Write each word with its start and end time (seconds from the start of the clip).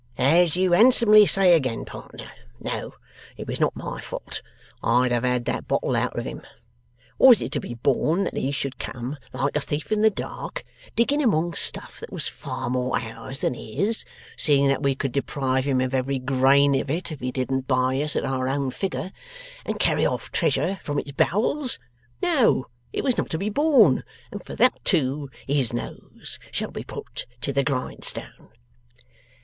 'As 0.17 0.57
you 0.57 0.71
handsomely 0.71 1.27
say 1.27 1.53
again, 1.53 1.85
partner! 1.85 2.31
No, 2.59 2.95
it 3.37 3.45
was 3.45 3.59
not 3.59 3.75
my 3.75 4.01
fault. 4.01 4.41
I'd 4.81 5.11
have 5.11 5.23
had 5.23 5.45
that 5.45 5.67
bottle 5.67 5.95
out 5.95 6.17
of 6.17 6.25
him. 6.25 6.41
Was 7.19 7.39
it 7.39 7.51
to 7.51 7.59
be 7.59 7.75
borne 7.75 8.23
that 8.23 8.35
he 8.35 8.49
should 8.49 8.79
come, 8.79 9.17
like 9.31 9.55
a 9.55 9.61
thief 9.61 9.91
in 9.91 10.01
the 10.01 10.09
dark, 10.09 10.63
digging 10.95 11.21
among 11.21 11.53
stuff 11.53 11.99
that 11.99 12.11
was 12.11 12.27
far 12.27 12.67
more 12.67 12.99
ours 12.99 13.41
than 13.41 13.53
his 13.53 14.03
(seeing 14.35 14.69
that 14.69 14.81
we 14.81 14.95
could 14.95 15.11
deprive 15.11 15.65
him 15.65 15.79
of 15.81 15.93
every 15.93 16.17
grain 16.17 16.73
of 16.81 16.89
it, 16.89 17.11
if 17.11 17.19
he 17.19 17.31
didn't 17.31 17.67
buy 17.67 18.01
us 18.01 18.15
at 18.15 18.25
our 18.25 18.47
own 18.47 18.71
figure), 18.71 19.11
and 19.67 19.79
carrying 19.79 20.07
off 20.07 20.31
treasure 20.31 20.79
from 20.81 20.97
its 20.97 21.11
bowels? 21.11 21.77
No, 22.23 22.65
it 22.91 23.03
was 23.03 23.19
not 23.19 23.29
to 23.29 23.37
be 23.37 23.49
borne. 23.51 24.03
And 24.31 24.43
for 24.43 24.55
that, 24.55 24.83
too, 24.83 25.29
his 25.45 25.73
nose 25.73 26.39
shall 26.49 26.71
be 26.71 26.83
put 26.83 27.27
to 27.41 27.53
the 27.53 27.63
grindstone. 27.63 28.49